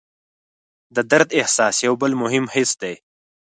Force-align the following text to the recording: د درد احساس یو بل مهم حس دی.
د 0.95 0.97
درد 1.11 1.29
احساس 1.39 1.75
یو 1.87 1.93
بل 2.01 2.11
مهم 2.23 2.45
حس 2.53 2.71
دی. 2.81 2.93